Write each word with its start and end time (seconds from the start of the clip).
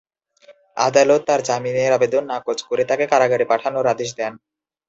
আদালত 0.77 1.21
তাঁর 1.27 1.41
জামিনের 1.47 1.91
আবেদন 1.93 2.23
নাকচ 2.31 2.59
করে 2.69 2.83
তাঁকে 2.89 3.05
কারাগারে 3.11 3.45
পাঠানোর 3.51 3.85
আদেশ 3.93 4.09
দেন। 4.17 4.33